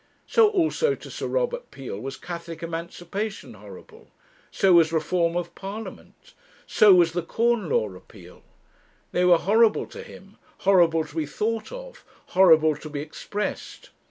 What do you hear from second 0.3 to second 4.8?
also to Sir Robert Peel was Catholic Emancipation horrible, so